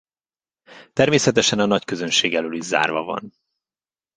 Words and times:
Természetesen 0.93 1.59
a 1.59 1.65
nagyközönség 1.65 2.35
elől 2.35 2.55
is 2.55 2.63
zárva 2.63 3.03
van. 3.03 3.33